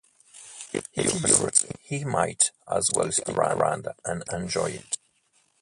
He 0.71 0.79
figures 0.81 1.63
he 1.83 2.03
might 2.03 2.49
as 2.67 2.89
well 2.91 3.11
stick 3.11 3.29
around 3.29 3.87
and 4.03 4.23
enjoy 4.33 4.71
it. 4.71 4.97